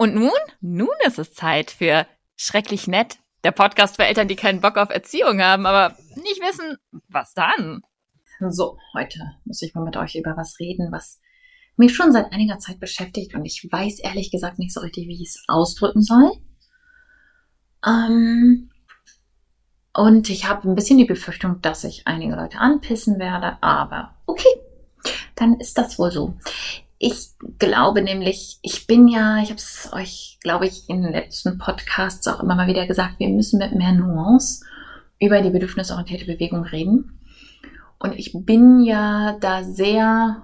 Und 0.00 0.14
nun? 0.14 0.30
Nun 0.62 0.88
ist 1.06 1.18
es 1.18 1.34
Zeit 1.34 1.70
für 1.70 2.06
Schrecklich 2.34 2.86
Nett, 2.86 3.18
der 3.44 3.50
Podcast 3.50 3.96
für 3.96 4.06
Eltern, 4.06 4.28
die 4.28 4.34
keinen 4.34 4.62
Bock 4.62 4.78
auf 4.78 4.88
Erziehung 4.88 5.42
haben, 5.42 5.66
aber 5.66 5.94
nicht 6.14 6.40
wissen, 6.40 6.78
was 7.08 7.34
dann. 7.34 7.82
So, 8.48 8.78
heute 8.94 9.18
muss 9.44 9.60
ich 9.60 9.74
mal 9.74 9.84
mit 9.84 9.98
euch 9.98 10.14
über 10.14 10.38
was 10.38 10.58
reden, 10.58 10.90
was 10.90 11.20
mich 11.76 11.94
schon 11.94 12.12
seit 12.12 12.32
einiger 12.32 12.58
Zeit 12.58 12.80
beschäftigt 12.80 13.34
und 13.34 13.44
ich 13.44 13.68
weiß 13.70 13.98
ehrlich 13.98 14.30
gesagt 14.30 14.58
nicht 14.58 14.72
so 14.72 14.80
richtig, 14.80 15.06
wie 15.06 15.22
ich 15.22 15.28
es 15.28 15.44
ausdrücken 15.48 16.00
soll. 16.00 16.32
Ähm, 17.86 18.70
und 19.92 20.30
ich 20.30 20.48
habe 20.48 20.66
ein 20.66 20.76
bisschen 20.76 20.96
die 20.96 21.04
Befürchtung, 21.04 21.60
dass 21.60 21.84
ich 21.84 22.06
einige 22.06 22.36
Leute 22.36 22.56
anpissen 22.56 23.18
werde, 23.18 23.62
aber 23.62 24.14
okay, 24.24 24.62
dann 25.34 25.60
ist 25.60 25.76
das 25.76 25.98
wohl 25.98 26.10
so. 26.10 26.38
Ich 27.02 27.30
glaube 27.58 28.02
nämlich, 28.02 28.58
ich 28.60 28.86
bin 28.86 29.08
ja, 29.08 29.38
ich 29.38 29.48
habe 29.48 29.56
es 29.58 29.88
euch, 29.94 30.38
glaube 30.42 30.66
ich, 30.66 30.86
in 30.90 31.00
den 31.00 31.12
letzten 31.12 31.56
Podcasts 31.56 32.28
auch 32.28 32.42
immer 32.42 32.54
mal 32.54 32.66
wieder 32.66 32.86
gesagt, 32.86 33.14
wir 33.18 33.30
müssen 33.30 33.58
mit 33.58 33.74
mehr 33.74 33.92
Nuance 33.92 34.66
über 35.18 35.40
die 35.40 35.48
bedürfnisorientierte 35.48 36.26
Bewegung 36.26 36.62
reden. 36.62 37.18
Und 37.98 38.18
ich 38.18 38.32
bin 38.34 38.82
ja 38.82 39.38
da 39.40 39.64
sehr, 39.64 40.42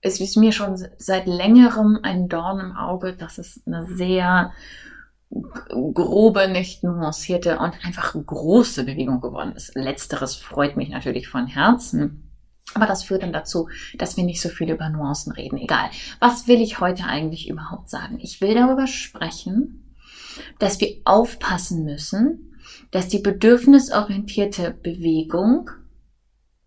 es 0.00 0.18
ist 0.18 0.38
mir 0.38 0.52
schon 0.52 0.82
seit 0.96 1.26
längerem 1.26 1.98
ein 2.02 2.30
Dorn 2.30 2.60
im 2.60 2.72
Auge, 2.74 3.14
dass 3.14 3.36
es 3.36 3.62
eine 3.66 3.84
sehr 3.84 4.52
grobe, 5.28 6.48
nicht 6.48 6.84
nuancierte 6.84 7.58
und 7.58 7.84
einfach 7.84 8.14
große 8.14 8.84
Bewegung 8.84 9.20
geworden 9.20 9.52
ist. 9.52 9.74
Letzteres 9.74 10.36
freut 10.36 10.78
mich 10.78 10.88
natürlich 10.88 11.28
von 11.28 11.46
Herzen. 11.46 12.29
Aber 12.74 12.86
das 12.86 13.02
führt 13.02 13.22
dann 13.22 13.32
dazu, 13.32 13.68
dass 13.98 14.16
wir 14.16 14.24
nicht 14.24 14.40
so 14.40 14.48
viel 14.48 14.70
über 14.70 14.88
Nuancen 14.88 15.32
reden. 15.32 15.58
Egal. 15.58 15.90
Was 16.20 16.46
will 16.46 16.60
ich 16.60 16.80
heute 16.80 17.04
eigentlich 17.04 17.48
überhaupt 17.48 17.90
sagen? 17.90 18.18
Ich 18.20 18.40
will 18.40 18.54
darüber 18.54 18.86
sprechen, 18.86 19.94
dass 20.58 20.80
wir 20.80 21.00
aufpassen 21.04 21.84
müssen, 21.84 22.56
dass 22.90 23.08
die 23.08 23.18
bedürfnisorientierte 23.18 24.70
Bewegung 24.70 25.70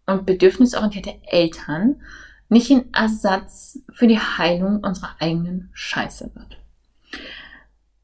und 0.05 0.25
bedürfnisorientierte 0.25 1.22
Eltern 1.23 2.02
nicht 2.50 2.69
ein 2.72 2.94
Ersatz 2.94 3.80
für 3.91 4.08
die 4.08 4.19
Heilung 4.19 4.83
unserer 4.83 5.16
eigenen 5.19 5.69
Scheiße 5.73 6.31
wird. 6.35 6.58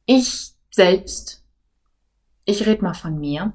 Ich 0.05 0.53
selbst, 0.71 1.43
ich 2.45 2.65
rede 2.65 2.83
mal 2.83 2.93
von 2.93 3.19
mir, 3.19 3.53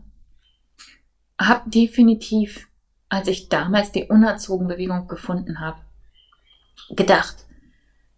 habe 1.40 1.68
definitiv 1.70 2.68
als 3.14 3.28
ich 3.28 3.48
damals 3.48 3.92
die 3.92 4.04
Unerzogen-Bewegung 4.04 5.06
gefunden 5.06 5.60
habe, 5.60 5.78
gedacht, 6.90 7.36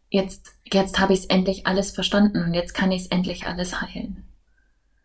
jetzt, 0.08 0.54
jetzt 0.64 0.98
habe 0.98 1.12
ich 1.12 1.20
es 1.20 1.26
endlich 1.26 1.66
alles 1.66 1.90
verstanden 1.90 2.42
und 2.42 2.54
jetzt 2.54 2.72
kann 2.74 2.90
ich 2.90 3.02
es 3.02 3.08
endlich 3.08 3.46
alles 3.46 3.82
heilen. 3.82 4.24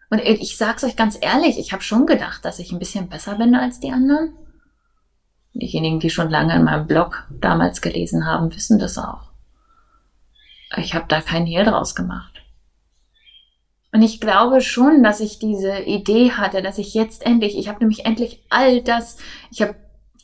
Und 0.10 0.20
ich 0.20 0.58
sag's 0.58 0.86
euch 0.86 0.96
ganz 0.96 1.18
ehrlich, 1.20 1.60
ich 1.60 1.74
habe 1.74 1.84
schon 1.84 2.06
gedacht, 2.06 2.46
dass 2.46 2.60
ich 2.60 2.72
ein 2.72 2.80
bisschen 2.80 3.10
besser 3.10 3.36
bin 3.36 3.54
als 3.54 3.82
die 3.82 3.92
anderen. 3.92 4.34
Diejenigen, 5.54 6.00
die 6.00 6.10
schon 6.10 6.30
lange 6.30 6.56
in 6.56 6.64
meinem 6.64 6.88
Blog 6.88 7.28
damals 7.30 7.82
gelesen 7.82 8.26
haben, 8.26 8.56
wissen 8.56 8.80
das 8.80 8.98
auch. 8.98 9.32
Ich 10.78 10.96
habe 10.96 11.06
da 11.10 11.20
kein 11.20 11.46
Hehl 11.46 11.66
draus 11.66 11.96
gemacht. 11.96 12.31
Und 13.94 14.02
ich 14.02 14.22
glaube 14.22 14.62
schon, 14.62 15.04
dass 15.04 15.20
ich 15.20 15.38
diese 15.40 15.80
Idee 15.80 16.32
hatte, 16.32 16.62
dass 16.62 16.78
ich 16.78 16.94
jetzt 16.94 17.26
endlich, 17.26 17.58
ich 17.58 17.68
habe 17.68 17.80
nämlich 17.80 18.06
endlich 18.06 18.46
all 18.50 18.82
das, 18.82 19.18
ich 19.52 19.62
habe 19.62 19.76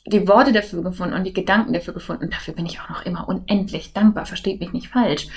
die 0.05 0.27
Worte 0.27 0.53
dafür 0.53 0.83
gefunden 0.83 1.13
und 1.13 1.25
die 1.25 1.33
Gedanken 1.33 1.73
dafür 1.73 1.93
gefunden. 1.93 2.25
Und 2.25 2.33
dafür 2.33 2.53
bin 2.53 2.65
ich 2.65 2.79
auch 2.79 2.89
noch 2.89 3.05
immer 3.05 3.27
unendlich 3.27 3.91
dankbar, 3.91 4.25
versteht 4.25 4.61
mich 4.61 4.71
nicht 4.71 4.87
falsch. 4.87 5.27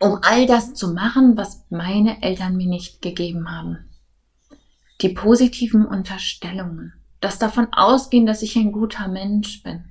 Um 0.00 0.18
all 0.22 0.46
das 0.46 0.74
zu 0.74 0.92
machen, 0.92 1.36
was 1.36 1.64
meine 1.70 2.20
Eltern 2.22 2.56
mir 2.56 2.66
nicht 2.66 3.00
gegeben 3.00 3.48
haben. 3.48 3.78
Die 5.00 5.10
positiven 5.10 5.86
Unterstellungen. 5.86 6.94
Das 7.20 7.38
davon 7.38 7.68
ausgehen, 7.72 8.26
dass 8.26 8.42
ich 8.42 8.56
ein 8.56 8.72
guter 8.72 9.06
Mensch 9.06 9.62
bin. 9.62 9.84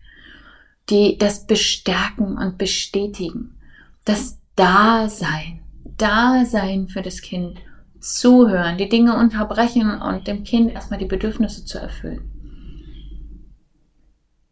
Die 0.90 1.18
das 1.18 1.48
bestärken 1.48 2.38
und 2.38 2.58
bestätigen. 2.58 3.58
Das 4.04 4.38
Dasein 4.58 5.61
Dasein 5.98 6.88
für 6.88 7.02
das 7.02 7.22
Kind, 7.22 7.60
zuhören, 8.00 8.78
die 8.78 8.90
Dinge 8.90 9.16
unterbrechen 9.16 10.02
und 10.02 10.28
dem 10.28 10.44
Kind 10.44 10.72
erstmal 10.72 11.00
die 11.00 11.06
Bedürfnisse 11.06 11.66
zu 11.66 11.78
erfüllen. 11.80 12.28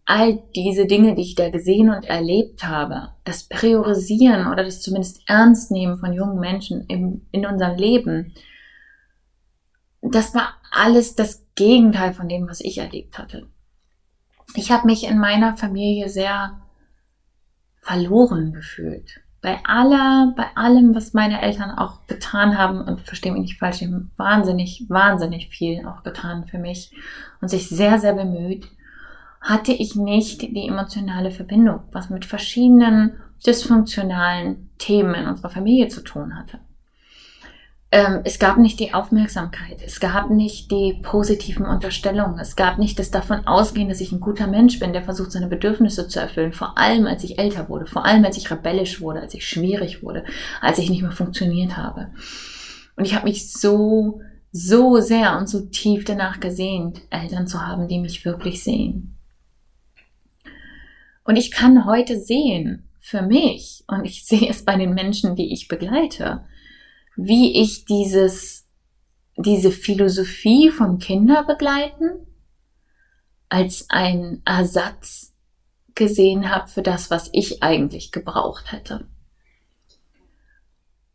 All 0.06 0.41
diese 0.56 0.85
Dinge, 0.85 1.16
die 1.16 1.22
ich 1.22 1.35
da 1.35 1.50
gesehen 1.50 1.90
und 1.90 2.06
erlebt 2.06 2.63
habe, 2.63 3.09
das 3.25 3.44
Priorisieren 3.44 4.47
oder 4.47 4.63
das 4.63 4.81
zumindest 4.81 5.22
Ernstnehmen 5.28 5.97
von 5.97 6.13
jungen 6.13 6.40
Menschen 6.40 6.85
im, 6.88 7.28
in 7.31 7.46
unserem 7.46 7.78
Leben, 7.78 8.34
das 10.01 10.34
war 10.34 10.53
alles 10.72 11.16
das 11.16 11.46
Gegenteil 11.56 12.13
von 12.13 12.29
dem, 12.29 12.47
was 12.47 12.61
ich 12.61 12.78
erlebt 12.78 13.19
hatte. 13.19 13.47
Ich 14.56 14.72
habe 14.72 14.88
mich 14.88 15.03
in 15.07 15.19
meiner 15.19 15.57
Familie 15.57 16.09
sehr 16.09 16.59
verloren 17.81 18.53
gefühlt 18.53 19.22
bei 19.41 19.59
aller, 19.63 20.33
bei 20.35 20.45
allem, 20.55 20.94
was 20.95 21.13
meine 21.13 21.41
Eltern 21.41 21.72
auch 21.72 22.05
getan 22.07 22.57
haben, 22.57 22.81
und 22.81 23.01
verstehe 23.01 23.31
mich 23.31 23.41
nicht 23.41 23.59
falsch, 23.59 23.81
haben 23.81 24.11
wahnsinnig, 24.17 24.85
wahnsinnig 24.89 25.50
viel 25.50 25.85
auch 25.85 26.03
getan 26.03 26.45
für 26.45 26.57
mich 26.57 26.91
und 27.41 27.47
sich 27.47 27.69
sehr, 27.69 27.99
sehr 27.99 28.13
bemüht, 28.13 28.67
hatte 29.41 29.72
ich 29.72 29.95
nicht 29.95 30.41
die 30.41 30.67
emotionale 30.67 31.31
Verbindung, 31.31 31.81
was 31.91 32.09
mit 32.09 32.25
verschiedenen 32.25 33.13
dysfunktionalen 33.45 34.69
Themen 34.78 35.16
in 35.16 35.28
unserer 35.28 35.49
Familie 35.49 35.88
zu 35.88 36.01
tun 36.01 36.38
hatte 36.38 36.59
ähm, 37.91 38.22
es 38.23 38.38
gab 38.38 38.57
nicht 38.57 38.79
die 38.79 38.94
Aufmerksamkeit, 38.94 39.81
es 39.83 40.00
gab 40.00 40.29
nicht 40.29 40.69
die 40.69 41.00
positiven 41.01 41.66
Unterstellungen, 41.66 42.38
es 42.39 42.55
gab 42.55 42.77
nicht 42.77 43.00
das 43.00 43.09
davon 43.09 43.47
ausgehen, 43.47 43.89
dass 43.89 44.01
ich 44.01 44.11
ein 44.11 44.19
guter 44.19 44.45
Mensch 44.45 44.79
bin, 44.79 44.94
der 44.94 45.01
versucht, 45.01 45.31
seine 45.31 45.47
Bedürfnisse 45.47 46.07
zu 46.07 46.19
erfüllen, 46.19 46.53
vor 46.53 46.78
allem 46.78 47.07
als 47.07 47.23
ich 47.23 47.39
älter 47.39 47.67
wurde, 47.67 47.88
vor 47.88 48.05
allem 48.05 48.23
als 48.23 48.38
ich 48.38 48.51
rebellisch 48.51 49.01
wurde, 49.01 49.22
als 49.22 49.33
ich 49.33 49.47
schwierig 49.47 50.03
wurde, 50.03 50.23
als 50.61 50.78
ich 50.78 50.89
nicht 50.91 51.01
mehr 51.01 51.11
funktioniert 51.11 51.78
habe. 51.78 52.11
Und 52.95 53.05
ich 53.05 53.16
habe 53.16 53.28
mich 53.28 53.51
so, 53.51 54.22
so 54.51 54.99
sehr 54.99 55.38
und 55.39 55.49
so 55.49 55.61
tief 55.61 56.05
danach 56.05 56.39
gesehnt, 56.39 57.01
Eltern 57.09 57.47
zu 57.47 57.66
haben, 57.66 57.88
die 57.88 57.99
mich 57.99 58.23
wirklich 58.23 58.63
sehen. 58.63 59.17
Und 61.23 61.38
ich 61.38 61.49
kann 61.49 61.85
heute 61.85 62.19
sehen, 62.19 62.88
für 62.99 63.23
mich, 63.23 63.83
und 63.88 64.05
ich 64.05 64.25
sehe 64.25 64.47
es 64.47 64.63
bei 64.63 64.75
den 64.75 64.94
Menschen, 64.94 65.35
die 65.35 65.51
ich 65.51 65.67
begleite, 65.67 66.41
wie 67.22 67.62
ich 67.62 67.84
dieses, 67.84 68.66
diese 69.35 69.72
Philosophie 69.72 70.72
von 70.72 71.00
Kinderbegleiten 71.00 72.25
als 73.50 73.88
ein 73.90 74.41
Ersatz 74.46 75.35
gesehen 75.96 76.50
habe 76.50 76.69
für 76.69 76.81
das, 76.81 77.12
was 77.12 77.29
ich 77.34 77.62
eigentlich 77.62 78.13
gebraucht 78.13 78.72
hätte. 78.72 79.09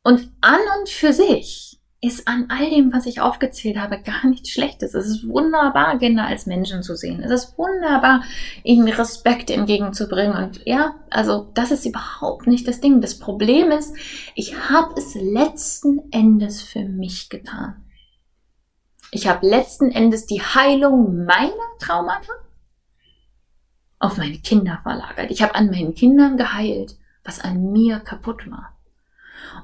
Und 0.02 0.30
an 0.42 0.60
und 0.78 0.90
für 0.90 1.14
sich 1.14 1.80
ist 2.04 2.28
an 2.28 2.46
all 2.50 2.68
dem, 2.70 2.92
was 2.92 3.06
ich 3.06 3.20
aufgezählt 3.20 3.78
habe, 3.78 4.00
gar 4.00 4.26
nichts 4.26 4.50
Schlechtes. 4.50 4.94
Es 4.94 5.06
ist 5.06 5.28
wunderbar, 5.28 5.98
Kinder 5.98 6.26
als 6.26 6.46
Menschen 6.46 6.82
zu 6.82 6.96
sehen. 6.96 7.22
Es 7.22 7.30
ist 7.30 7.58
wunderbar, 7.58 8.22
ihnen 8.62 8.88
Respekt 8.88 9.50
entgegenzubringen. 9.50 10.36
Und 10.36 10.60
ja, 10.66 10.94
also 11.10 11.50
das 11.54 11.70
ist 11.70 11.86
überhaupt 11.86 12.46
nicht 12.46 12.68
das 12.68 12.80
Ding. 12.80 13.00
Das 13.00 13.18
Problem 13.18 13.70
ist, 13.70 13.96
ich 14.34 14.68
habe 14.68 14.94
es 14.96 15.14
letzten 15.14 16.12
Endes 16.12 16.62
für 16.62 16.84
mich 16.84 17.28
getan. 17.30 17.84
Ich 19.10 19.28
habe 19.28 19.46
letzten 19.46 19.90
Endes 19.90 20.26
die 20.26 20.42
Heilung 20.42 21.24
meiner 21.24 21.52
Traumata 21.78 22.32
auf 23.98 24.18
meine 24.18 24.38
Kinder 24.38 24.80
verlagert. 24.82 25.30
Ich 25.30 25.42
habe 25.42 25.54
an 25.54 25.70
meinen 25.70 25.94
Kindern 25.94 26.36
geheilt, 26.36 26.96
was 27.24 27.40
an 27.40 27.72
mir 27.72 28.00
kaputt 28.00 28.50
war. 28.50 28.76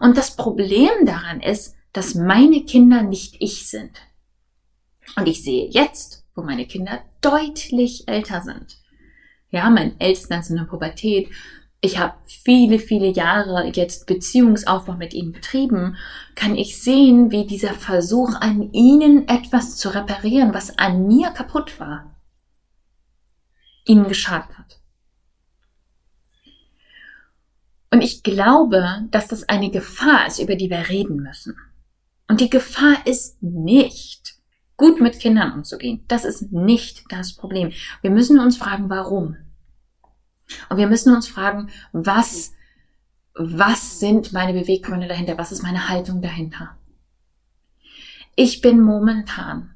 Und 0.01 0.17
das 0.17 0.37
Problem 0.37 1.05
daran 1.05 1.41
ist, 1.41 1.77
dass 1.93 2.15
meine 2.15 2.65
Kinder 2.65 3.03
nicht 3.03 3.37
ich 3.41 3.69
sind. 3.69 3.93
Und 5.17 5.27
ich 5.27 5.43
sehe 5.43 5.69
jetzt, 5.69 6.25
wo 6.35 6.43
meine 6.43 6.67
Kinder 6.67 7.01
deutlich 7.21 8.07
älter 8.09 8.43
sind. 8.43 8.79
Ja, 9.51 9.69
mein 9.71 9.99
Ältester 10.01 10.39
ist 10.39 10.51
in 10.51 10.57
der 10.57 10.65
Pubertät. 10.65 11.29
Ich 11.81 11.99
habe 11.99 12.15
viele, 12.27 12.79
viele 12.79 13.09
Jahre 13.09 13.67
jetzt 13.73 14.07
Beziehungsaufbau 14.07 14.95
mit 14.95 15.15
ihnen 15.15 15.33
betrieben, 15.33 15.97
kann 16.35 16.55
ich 16.55 16.81
sehen, 16.81 17.31
wie 17.31 17.47
dieser 17.47 17.75
Versuch 17.75 18.35
an 18.35 18.71
ihnen 18.73 19.27
etwas 19.29 19.77
zu 19.77 19.89
reparieren, 19.89 20.55
was 20.55 20.79
an 20.79 21.07
mir 21.07 21.31
kaputt 21.31 21.81
war, 21.81 22.15
ihnen 23.87 24.09
geschadet 24.09 24.57
hat. 24.59 24.81
Und 27.91 28.03
ich 28.03 28.23
glaube, 28.23 29.09
dass 29.11 29.27
das 29.27 29.49
eine 29.49 29.71
Gefahr 29.71 30.27
ist, 30.27 30.39
über 30.39 30.55
die 30.55 30.71
wir 30.71 30.89
reden 30.89 31.17
müssen. 31.17 31.57
Und 32.31 32.41
die 32.41 32.49
Gefahr 32.49 33.05
ist 33.09 33.43
nicht, 33.43 34.37
gut 34.77 35.01
mit 35.01 35.19
Kindern 35.19 35.53
umzugehen. 35.53 36.05
Das 36.07 36.25
ist 36.25 36.53
nicht 36.53 37.03
das 37.09 37.35
Problem. 37.35 37.73
Wir 38.03 38.13
müssen 38.13 38.39
uns 38.39 38.57
fragen, 38.57 38.89
warum. 38.89 39.37
Und 40.69 40.77
wir 40.77 40.87
müssen 40.87 41.13
uns 41.13 41.27
fragen, 41.27 41.71
was, 41.91 42.53
was 43.35 43.99
sind 43.99 44.33
meine 44.33 44.53
Beweggründe 44.53 45.09
dahinter? 45.09 45.39
Was 45.39 45.51
ist 45.51 45.65
meine 45.65 45.89
Haltung 45.89 46.23
dahinter? 46.23 46.77
Ich 48.37 48.61
bin 48.61 48.81
momentan 48.81 49.75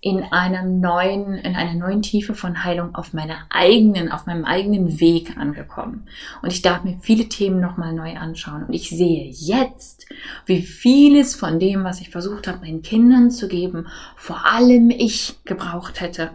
in 0.00 0.22
einem 0.22 0.80
neuen, 0.80 1.34
in 1.34 1.56
einer 1.56 1.74
neuen 1.74 2.02
Tiefe 2.02 2.34
von 2.34 2.62
Heilung 2.62 2.94
auf 2.94 3.14
meiner 3.14 3.46
eigenen, 3.50 4.12
auf 4.12 4.26
meinem 4.26 4.44
eigenen 4.44 5.00
Weg 5.00 5.36
angekommen. 5.36 6.06
Und 6.40 6.52
ich 6.52 6.62
darf 6.62 6.84
mir 6.84 6.98
viele 7.00 7.28
Themen 7.28 7.60
nochmal 7.60 7.92
neu 7.92 8.16
anschauen. 8.16 8.64
Und 8.64 8.72
ich 8.72 8.90
sehe 8.90 9.28
jetzt, 9.28 10.06
wie 10.46 10.62
vieles 10.62 11.34
von 11.34 11.58
dem, 11.58 11.82
was 11.82 12.00
ich 12.00 12.10
versucht 12.10 12.46
habe, 12.46 12.60
meinen 12.60 12.82
Kindern 12.82 13.32
zu 13.32 13.48
geben, 13.48 13.88
vor 14.14 14.46
allem 14.46 14.90
ich 14.90 15.40
gebraucht 15.44 16.00
hätte. 16.00 16.30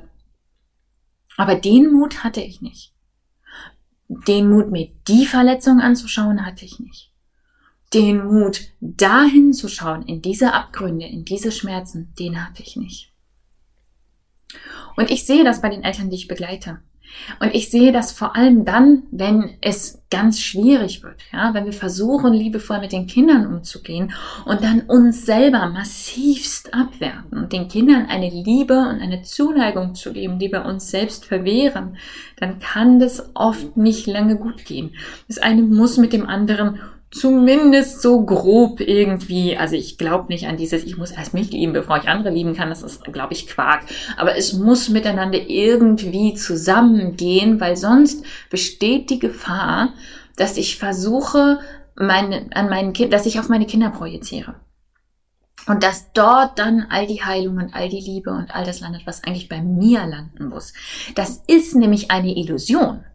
Aber 1.37 1.55
den 1.55 1.91
Mut 1.91 2.25
hatte 2.25 2.41
ich 2.41 2.61
nicht. 2.61 2.91
Den 4.27 4.49
Mut, 4.49 4.71
mir 4.71 4.89
die 5.07 5.25
Verletzung 5.25 5.79
anzuschauen, 5.79 6.45
hatte 6.45 6.65
ich 6.65 6.79
nicht. 6.79 7.11
Den 7.93 8.25
Mut, 8.25 8.61
dahin 8.81 9.53
zu 9.53 9.69
schauen, 9.69 10.03
in 10.03 10.21
diese 10.21 10.53
Abgründe, 10.53 11.05
in 11.05 11.23
diese 11.23 11.51
Schmerzen, 11.51 12.13
den 12.19 12.45
hatte 12.45 12.61
ich 12.61 12.75
nicht. 12.75 13.12
Und 14.95 15.09
ich 15.09 15.25
sehe 15.25 15.43
das 15.43 15.61
bei 15.61 15.69
den 15.69 15.83
Eltern, 15.83 16.09
die 16.09 16.15
ich 16.15 16.27
begleite. 16.27 16.79
Und 17.39 17.53
ich 17.53 17.69
sehe 17.69 17.91
das 17.91 18.11
vor 18.11 18.35
allem 18.35 18.65
dann, 18.65 19.03
wenn 19.11 19.51
es 19.61 20.01
ganz 20.09 20.39
schwierig 20.39 21.03
wird, 21.03 21.15
ja, 21.31 21.53
wenn 21.53 21.65
wir 21.65 21.73
versuchen, 21.73 22.33
liebevoll 22.33 22.79
mit 22.79 22.91
den 22.91 23.07
Kindern 23.07 23.47
umzugehen 23.47 24.13
und 24.45 24.63
dann 24.63 24.81
uns 24.81 25.25
selber 25.25 25.67
massivst 25.69 26.73
abwerten 26.73 27.37
und 27.37 27.53
den 27.53 27.67
Kindern 27.67 28.07
eine 28.07 28.29
Liebe 28.29 28.77
und 28.77 29.01
eine 29.01 29.23
Zuneigung 29.23 29.95
zu 29.95 30.13
geben, 30.13 30.39
die 30.39 30.51
wir 30.51 30.65
uns 30.65 30.89
selbst 30.89 31.25
verwehren, 31.25 31.97
dann 32.37 32.59
kann 32.59 32.99
das 32.99 33.31
oft 33.35 33.77
nicht 33.77 34.07
lange 34.07 34.37
gut 34.37 34.65
gehen. 34.65 34.91
Das 35.27 35.37
eine 35.37 35.61
muss 35.61 35.97
mit 35.97 36.13
dem 36.13 36.27
anderen 36.27 36.79
zumindest 37.13 38.01
so 38.01 38.25
grob 38.25 38.79
irgendwie, 38.81 39.55
also 39.55 39.75
ich 39.75 39.97
glaube 39.97 40.27
nicht 40.27 40.47
an 40.47 40.57
dieses, 40.57 40.83
ich 40.83 40.97
muss 40.97 41.11
erst 41.11 41.33
mich 41.33 41.51
lieben, 41.51 41.73
bevor 41.73 41.97
ich 41.97 42.07
andere 42.07 42.33
lieben 42.33 42.55
kann, 42.55 42.69
das 42.69 42.81
ist, 42.81 43.03
glaube 43.05 43.33
ich, 43.33 43.47
Quark. 43.47 43.83
Aber 44.17 44.35
es 44.35 44.53
muss 44.53 44.89
miteinander 44.89 45.39
irgendwie 45.47 46.33
zusammengehen, 46.33 47.59
weil 47.59 47.77
sonst 47.77 48.25
besteht 48.49 49.09
die 49.09 49.19
Gefahr, 49.19 49.93
dass 50.35 50.57
ich 50.57 50.77
versuche, 50.77 51.59
meine, 51.95 52.47
an 52.55 52.69
meinen 52.69 52.93
Kind, 52.93 53.13
dass 53.13 53.27
ich 53.27 53.39
auf 53.39 53.47
meine 53.47 53.67
Kinder 53.67 53.91
projiziere. 53.91 54.55
Und 55.67 55.83
dass 55.83 56.11
dort 56.13 56.59
dann 56.59 56.87
all 56.89 57.07
die 57.07 57.23
Heilung 57.23 57.57
und 57.57 57.73
all 57.73 57.87
die 57.87 58.01
Liebe 58.01 58.31
und 58.31 58.53
all 58.53 58.65
das 58.65 58.81
landet, 58.81 59.03
was 59.05 59.23
eigentlich 59.23 59.47
bei 59.47 59.61
mir 59.61 60.05
landen 60.05 60.49
muss. 60.49 60.73
Das 61.15 61.43
ist 61.47 61.75
nämlich 61.75 62.11
eine 62.11 62.35
Illusion. 62.35 63.05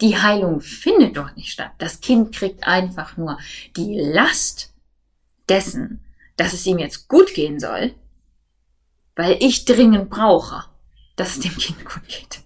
Die 0.00 0.16
Heilung 0.16 0.60
findet 0.60 1.16
dort 1.16 1.36
nicht 1.36 1.50
statt. 1.50 1.72
Das 1.78 2.00
Kind 2.00 2.34
kriegt 2.34 2.66
einfach 2.66 3.16
nur 3.16 3.38
die 3.76 3.98
Last 3.98 4.72
dessen, 5.48 6.00
dass 6.36 6.52
es 6.52 6.66
ihm 6.66 6.78
jetzt 6.78 7.08
gut 7.08 7.34
gehen 7.34 7.60
soll, 7.60 7.92
weil 9.16 9.36
ich 9.40 9.66
dringend 9.66 10.08
brauche, 10.08 10.64
dass 11.16 11.36
es 11.36 11.40
dem 11.40 11.56
Kind 11.56 11.84
gut 11.84 12.06
geht. 12.08 12.40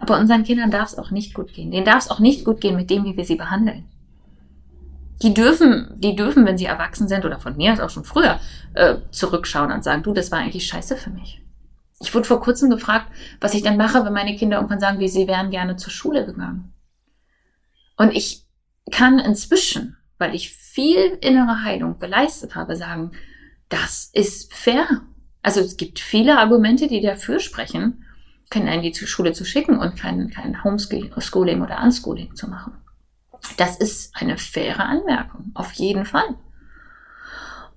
Aber 0.00 0.18
unseren 0.18 0.44
Kindern 0.44 0.70
darf 0.70 0.88
es 0.88 0.98
auch 0.98 1.10
nicht 1.10 1.34
gut 1.34 1.52
gehen. 1.52 1.70
Denen 1.70 1.84
darf 1.84 2.04
es 2.04 2.10
auch 2.10 2.20
nicht 2.20 2.44
gut 2.44 2.60
gehen 2.60 2.74
mit 2.74 2.90
dem, 2.90 3.04
wie 3.04 3.16
wir 3.16 3.24
sie 3.24 3.36
behandeln. 3.36 3.84
Die 5.22 5.34
dürfen, 5.34 5.92
die 5.98 6.16
dürfen, 6.16 6.46
wenn 6.46 6.56
sie 6.56 6.64
erwachsen 6.64 7.06
sind 7.06 7.26
oder 7.26 7.38
von 7.38 7.56
mir 7.56 7.74
aus 7.74 7.80
auch 7.80 7.90
schon 7.90 8.04
früher, 8.04 8.40
äh, 8.72 8.96
zurückschauen 9.10 9.70
und 9.70 9.84
sagen, 9.84 10.02
du, 10.02 10.14
das 10.14 10.32
war 10.32 10.38
eigentlich 10.38 10.66
scheiße 10.66 10.96
für 10.96 11.10
mich. 11.10 11.42
Ich 12.00 12.14
wurde 12.14 12.26
vor 12.26 12.40
kurzem 12.40 12.70
gefragt, 12.70 13.06
was 13.40 13.54
ich 13.54 13.62
dann 13.62 13.76
mache, 13.76 14.04
wenn 14.04 14.12
meine 14.12 14.34
Kinder 14.34 14.56
irgendwann 14.56 14.80
sagen, 14.80 14.98
wie 14.98 15.08
sie 15.08 15.28
wären 15.28 15.50
gerne 15.50 15.76
zur 15.76 15.92
Schule 15.92 16.24
gegangen. 16.24 16.72
Und 17.96 18.16
ich 18.16 18.46
kann 18.90 19.18
inzwischen, 19.18 19.98
weil 20.16 20.34
ich 20.34 20.50
viel 20.50 21.18
innere 21.20 21.62
Heilung 21.62 21.98
geleistet 21.98 22.54
habe, 22.54 22.74
sagen, 22.74 23.12
das 23.68 24.10
ist 24.14 24.54
fair. 24.54 25.02
Also 25.42 25.60
es 25.60 25.76
gibt 25.76 25.98
viele 25.98 26.38
Argumente, 26.38 26.88
die 26.88 27.02
dafür 27.02 27.38
sprechen, 27.38 28.04
Kinder 28.50 28.72
in 28.72 28.82
die 28.82 28.94
Schule 28.94 29.32
zu 29.32 29.44
schicken 29.44 29.78
und 29.78 29.96
kein, 29.96 30.30
kein 30.30 30.64
Homeschooling 30.64 31.62
oder 31.62 31.82
Unschooling 31.82 32.34
zu 32.34 32.48
machen. 32.48 32.72
Das 33.58 33.76
ist 33.76 34.16
eine 34.16 34.38
faire 34.38 34.80
Anmerkung, 34.80 35.50
auf 35.54 35.72
jeden 35.72 36.04
Fall. 36.04 36.36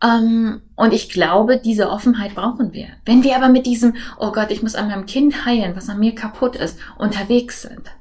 Ähm, 0.03 0.61
und 0.75 0.93
ich 0.93 1.09
glaube, 1.09 1.57
diese 1.57 1.89
Offenheit 1.89 2.35
brauchen 2.35 2.73
wir. 2.73 2.89
Wenn 3.05 3.23
wir 3.23 3.37
aber 3.37 3.49
mit 3.49 3.65
diesem, 3.65 3.95
oh 4.19 4.31
Gott, 4.31 4.51
ich 4.51 4.61
muss 4.61 4.75
an 4.75 4.89
meinem 4.89 5.05
Kind 5.05 5.45
heilen, 5.45 5.75
was 5.75 5.89
an 5.89 5.99
mir 5.99 6.13
kaputt 6.13 6.55
ist, 6.55 6.77
unterwegs 6.97 7.61
sind, 7.61 7.91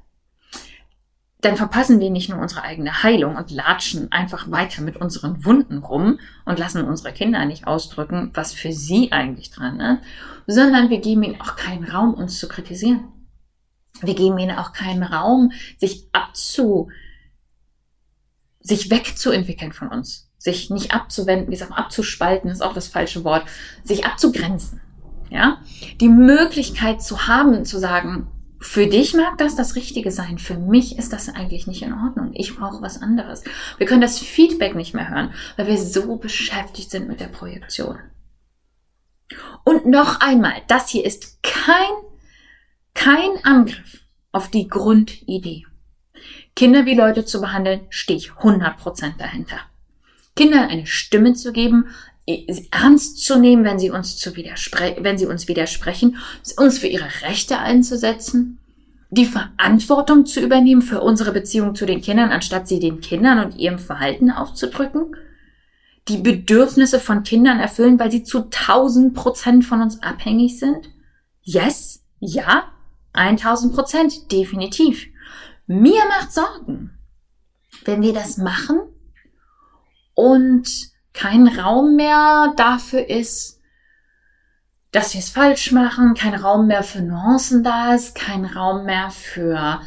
dann 1.43 1.57
verpassen 1.57 2.01
wir 2.01 2.11
nicht 2.11 2.29
nur 2.29 2.41
unsere 2.41 2.63
eigene 2.63 3.03
Heilung 3.03 3.37
und 3.37 3.51
latschen 3.51 4.11
einfach 4.13 4.51
weiter 4.51 4.83
mit 4.83 4.97
unseren 4.97 5.45
Wunden 5.45 5.79
rum 5.79 6.19
und 6.45 6.59
lassen 6.59 6.85
unsere 6.85 7.13
Kinder 7.13 7.45
nicht 7.45 7.67
ausdrücken, 7.67 8.31
was 8.35 8.53
für 8.53 8.73
sie 8.73 9.11
eigentlich 9.13 9.51
dran 9.51 9.81
ist, 9.81 10.03
sondern 10.47 10.91
wir 10.91 11.01
geben 11.01 11.23
ihnen 11.23 11.41
auch 11.41 11.57
keinen 11.57 11.85
Raum, 11.85 12.15
uns 12.15 12.39
zu 12.39 12.49
kritisieren. 12.49 13.09
Wir 14.01 14.15
geben 14.15 14.39
ihnen 14.39 14.57
auch 14.57 14.73
keinen 14.73 15.03
Raum, 15.03 15.53
sich 15.79 16.09
abzu, 16.13 16.91
sich 18.61 18.91
wegzuentwickeln 18.91 19.73
von 19.73 19.89
uns 19.89 20.32
sich 20.43 20.71
nicht 20.71 20.93
abzuwenden, 20.93 21.47
wie 21.49 21.53
gesagt, 21.53 21.73
abzuspalten 21.73 22.51
ist 22.51 22.63
auch 22.63 22.75
das 22.75 22.89
falsche 22.89 23.23
Wort, 23.25 23.45
sich 23.85 24.05
abzugrenzen. 24.05 24.81
Ja, 25.31 25.59
die 26.01 26.09
Möglichkeit 26.09 27.01
zu 27.03 27.27
haben, 27.27 27.65
zu 27.65 27.79
sagen, 27.79 28.27
für 28.61 28.87
dich 28.87 29.15
mag 29.15 29.39
das 29.39 29.57
das 29.57 29.77
Richtige 29.77 30.11
sein, 30.11 30.39
für 30.39 30.57
mich 30.57 30.99
ist 30.99 31.13
das 31.13 31.29
eigentlich 31.29 31.67
nicht 31.67 31.83
in 31.83 31.95
Ordnung. 31.95 32.33
Ich 32.35 32.55
brauche 32.55 32.83
was 32.83 33.01
anderes. 33.01 33.43
Wir 33.79 33.87
können 33.87 34.03
das 34.03 34.19
Feedback 34.19 34.75
nicht 34.75 34.95
mehr 34.95 35.09
hören, 35.09 35.33
weil 35.57 35.69
wir 35.69 35.79
so 35.79 36.17
beschäftigt 36.17 36.91
sind 36.91 37.09
mit 37.09 37.21
der 37.21 37.27
Projektion. 37.27 37.99
Und 39.65 39.87
noch 39.87 40.21
einmal, 40.21 40.55
das 40.69 40.91
hier 40.91 41.05
ist 41.05 41.43
kein, 41.43 41.93
kein 42.95 43.31
Angriff 43.43 44.01
auf 44.33 44.51
die 44.51 44.69
Grundidee. 44.69 45.65
Kinder 46.55 46.85
wie 46.85 46.95
Leute 46.95 47.25
zu 47.25 47.41
behandeln, 47.41 47.87
stehe 47.89 48.19
ich 48.19 48.31
100% 48.31 49.17
dahinter. 49.19 49.59
Kindern 50.35 50.69
eine 50.69 50.87
Stimme 50.87 51.35
zu 51.35 51.53
geben, 51.53 51.87
ernst 52.71 53.25
zu 53.25 53.39
nehmen, 53.39 53.65
wenn 53.65 53.79
sie 53.79 53.91
uns 53.91 54.17
zu 54.17 54.37
widerspre 54.37 54.97
wenn 55.01 55.19
sie 55.19 55.27
uns 55.27 55.49
widersprechen, 55.49 56.19
uns 56.57 56.79
für 56.79 56.87
ihre 56.87 57.09
Rechte 57.23 57.59
einzusetzen, 57.59 58.59
die 59.11 59.27
Verantwortung 59.27 60.25
zu 60.25 60.41
übernehmen 60.41 60.83
für 60.83 61.01
unsere 61.01 61.33
Beziehung 61.33 61.75
zu 61.75 61.85
den 61.85 62.01
Kindern, 62.01 62.31
anstatt 62.31 62.69
sie 62.69 62.81
den 62.81 63.01
Kindern 63.01 63.45
und 63.45 63.59
ihrem 63.59 63.79
Verhalten 63.79 64.31
aufzudrücken, 64.31 65.17
die 66.09 66.19
Bedürfnisse 66.19 66.99
von 66.99 67.23
Kindern 67.23 67.61
erfüllen, 67.61 67.99
weil 67.99 68.11
sie 68.11 68.23
zu 68.23 68.45
1000 68.45 69.15
Prozent 69.15 69.65
von 69.65 69.83
uns 69.83 70.03
abhängig 70.03 70.59
sind? 70.59 70.89
Yes, 71.43 72.03
ja, 72.21 72.65
1000 73.13 73.75
Prozent, 73.75 74.33
definitiv. 74.33 75.07
Mir 75.67 76.01
macht 76.09 76.33
Sorgen, 76.33 76.91
wenn 77.85 78.03
wir 78.03 78.15
das 78.15 78.39
machen, 78.39 78.81
und 80.15 80.69
kein 81.13 81.47
Raum 81.47 81.97
mehr 81.97 82.55
dafür 82.57 83.09
ist, 83.09 83.61
dass 84.93 85.15
wir 85.15 85.21
es 85.21 85.31
falsch 85.31 85.73
machen, 85.73 86.15
kein 86.15 86.35
Raum 86.35 86.67
mehr 86.67 86.83
für 86.83 87.01
Nuancen 87.01 87.65
da 87.65 87.95
ist, 87.95 88.15
kein 88.15 88.45
Raum 88.45 88.85
mehr 88.85 89.11
für, 89.11 89.81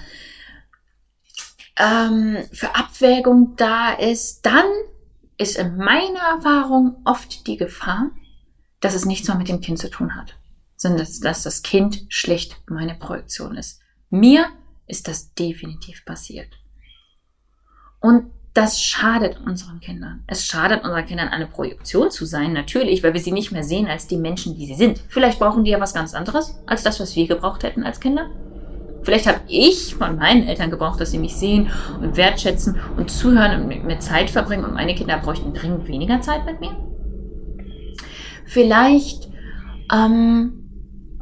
ähm, 1.78 2.38
für 2.52 2.76
Abwägung 2.76 3.56
da 3.56 3.94
ist, 3.94 4.46
dann 4.46 4.66
ist 5.38 5.58
in 5.58 5.78
meiner 5.78 6.22
Erfahrung 6.36 7.02
oft 7.06 7.46
die 7.46 7.58
Gefahr, 7.58 8.12
dass 8.80 8.96
es 8.96 9.06
nichts 9.06 9.28
mehr 9.28 9.38
mit 9.38 9.48
dem 9.48 9.62
Kind 9.62 9.80
zu 9.80 9.90
tun 9.90 10.16
hat, 10.16 10.36
sondern 10.76 11.00
dass, 11.00 11.20
dass 11.20 11.44
das 11.44 11.62
Kind 11.62 12.06
schlicht 12.10 12.58
meine 12.68 12.96
Projektion 12.96 13.58
ist. 13.58 13.82
Mir 14.10 14.48
ist 14.88 15.08
das 15.08 15.34
definitiv 15.34 16.06
passiert. 16.06 16.50
Und 18.00 18.32
das 18.56 18.82
schadet 18.82 19.38
unseren 19.46 19.82
Kindern. 19.82 20.24
Es 20.28 20.46
schadet 20.46 20.86
unseren 20.86 21.06
Kindern, 21.06 21.28
eine 21.28 21.46
Projektion 21.46 22.10
zu 22.10 22.26
sein, 22.26 22.54
natürlich, 22.54 23.04
weil 23.04 23.14
wir 23.14 23.20
sie 23.20 23.34
nicht 23.34 23.52
mehr 23.52 23.66
sehen 23.66 23.88
als 23.88 24.08
die 24.08 24.16
Menschen, 24.16 24.56
die 24.56 24.66
sie 24.66 24.76
sind. 24.76 25.04
Vielleicht 25.10 25.40
brauchen 25.40 25.66
die 25.66 25.72
ja 25.72 25.82
was 25.82 25.94
ganz 25.94 26.16
anderes 26.16 26.58
als 26.66 26.82
das, 26.82 27.02
was 27.02 27.14
wir 27.18 27.28
gebraucht 27.28 27.64
hätten 27.64 27.84
als 27.84 28.00
Kinder. 28.00 28.30
Vielleicht 29.04 29.28
habe 29.28 29.42
ich 29.50 29.94
von 29.96 30.16
meinen 30.16 30.48
Eltern 30.48 30.72
gebraucht, 30.72 31.02
dass 31.02 31.12
sie 31.12 31.20
mich 31.20 31.36
sehen 31.36 31.70
und 32.02 32.16
wertschätzen 32.16 32.80
und 32.96 33.12
zuhören 33.12 33.62
und 33.62 33.68
mit 33.68 33.84
mir 33.84 34.00
Zeit 34.00 34.30
verbringen 34.30 34.64
und 34.64 34.74
meine 34.74 34.96
Kinder 34.96 35.18
bräuchten 35.18 35.54
dringend 35.54 35.90
weniger 35.90 36.22
Zeit 36.22 36.46
mit 36.46 36.62
mir. 36.62 36.72
Vielleicht, 38.46 39.28
ähm, 39.94 40.70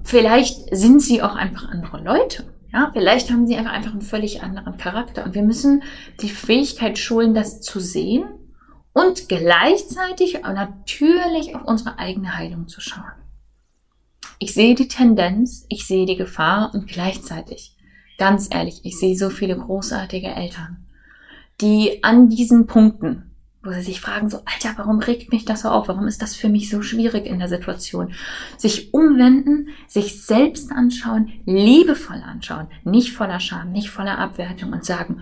vielleicht 0.03 0.75
sind 0.75 1.01
sie 1.01 1.23
auch 1.23 1.35
einfach 1.35 1.67
andere 1.67 1.99
Leute. 1.99 2.52
Ja, 2.73 2.89
vielleicht 2.91 3.29
haben 3.29 3.45
sie 3.45 3.55
einfach, 3.55 3.71
einfach 3.71 3.91
einen 3.91 4.01
völlig 4.01 4.41
anderen 4.41 4.77
Charakter. 4.77 5.23
Und 5.23 5.35
wir 5.35 5.43
müssen 5.43 5.83
die 6.21 6.29
Fähigkeit 6.29 6.97
schulen, 6.97 7.35
das 7.35 7.61
zu 7.61 7.79
sehen 7.79 8.25
und 8.93 9.29
gleichzeitig 9.29 10.41
natürlich 10.41 11.55
auf 11.55 11.63
unsere 11.65 11.99
eigene 11.99 12.35
Heilung 12.35 12.67
zu 12.67 12.81
schauen. 12.81 13.11
Ich 14.39 14.55
sehe 14.55 14.73
die 14.73 14.87
Tendenz, 14.87 15.65
ich 15.69 15.85
sehe 15.85 16.07
die 16.07 16.15
Gefahr 16.15 16.71
und 16.73 16.87
gleichzeitig, 16.87 17.77
ganz 18.17 18.49
ehrlich, 18.51 18.81
ich 18.83 18.97
sehe 18.97 19.15
so 19.15 19.29
viele 19.29 19.55
großartige 19.55 20.27
Eltern, 20.27 20.87
die 21.61 22.03
an 22.03 22.29
diesen 22.29 22.65
Punkten, 22.65 23.32
wo 23.63 23.71
sie 23.71 23.81
sich 23.81 24.01
fragen, 24.01 24.29
so, 24.29 24.39
Alter, 24.39 24.73
warum 24.77 24.99
regt 24.99 25.31
mich 25.31 25.45
das 25.45 25.61
so 25.61 25.69
auf? 25.69 25.87
Warum 25.87 26.05
ist 26.07 26.21
das 26.21 26.35
für 26.35 26.49
mich 26.49 26.69
so 26.69 26.81
schwierig 26.81 27.25
in 27.25 27.39
der 27.39 27.47
Situation? 27.47 28.13
Sich 28.57 28.93
umwenden, 28.93 29.69
sich 29.87 30.21
selbst 30.21 30.71
anschauen, 30.71 31.31
liebevoll 31.45 32.21
anschauen, 32.21 32.67
nicht 32.83 33.13
voller 33.13 33.39
Scham, 33.39 33.71
nicht 33.71 33.89
voller 33.89 34.19
Abwertung 34.19 34.73
und 34.73 34.83
sagen, 34.83 35.21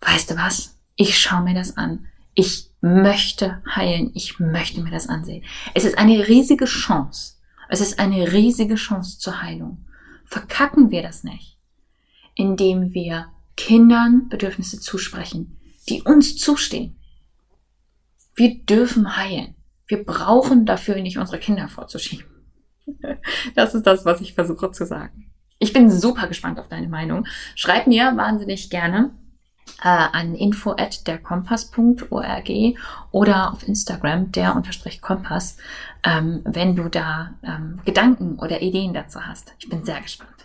weißt 0.00 0.30
du 0.30 0.36
was? 0.36 0.78
Ich 0.94 1.18
schaue 1.18 1.42
mir 1.42 1.54
das 1.54 1.76
an. 1.76 2.06
Ich 2.34 2.70
möchte 2.80 3.60
heilen. 3.74 4.12
Ich 4.14 4.38
möchte 4.38 4.80
mir 4.80 4.92
das 4.92 5.08
ansehen. 5.08 5.44
Es 5.74 5.84
ist 5.84 5.98
eine 5.98 6.28
riesige 6.28 6.66
Chance. 6.66 7.34
Es 7.68 7.80
ist 7.80 7.98
eine 7.98 8.32
riesige 8.32 8.76
Chance 8.76 9.18
zur 9.18 9.42
Heilung. 9.42 9.84
Verkacken 10.24 10.90
wir 10.90 11.02
das 11.02 11.24
nicht, 11.24 11.58
indem 12.34 12.94
wir 12.94 13.26
Kindern 13.56 14.28
Bedürfnisse 14.28 14.78
zusprechen, 14.78 15.58
die 15.88 16.02
uns 16.02 16.36
zustehen. 16.36 16.97
Wir 18.38 18.60
dürfen 18.64 19.16
heilen. 19.16 19.56
Wir 19.88 20.04
brauchen 20.04 20.64
dafür 20.64 21.00
nicht 21.00 21.18
unsere 21.18 21.38
Kinder 21.38 21.68
vorzuschieben. 21.68 22.26
Das 23.54 23.74
ist 23.74 23.86
das, 23.86 24.06
was 24.06 24.22
ich 24.22 24.32
versuche 24.32 24.70
zu 24.70 24.86
sagen. 24.86 25.30
Ich 25.58 25.74
bin 25.74 25.90
super 25.90 26.26
gespannt 26.26 26.58
auf 26.58 26.68
deine 26.68 26.88
Meinung. 26.88 27.26
Schreib 27.54 27.86
mir 27.86 28.16
wahnsinnig 28.16 28.70
gerne 28.70 29.10
äh, 29.82 29.88
an 29.88 30.34
info 30.34 30.70
at 30.70 31.06
derkompass.org 31.06 32.48
oder 33.10 33.52
auf 33.52 33.66
Instagram 33.66 34.32
der 34.32 34.56
unterstrich 34.56 35.02
Kompass, 35.02 35.56
ähm, 36.04 36.40
wenn 36.44 36.76
du 36.76 36.88
da 36.88 37.34
ähm, 37.42 37.80
Gedanken 37.84 38.38
oder 38.38 38.62
Ideen 38.62 38.94
dazu 38.94 39.20
hast. 39.20 39.52
Ich 39.58 39.68
bin 39.68 39.84
sehr 39.84 40.00
gespannt. 40.00 40.37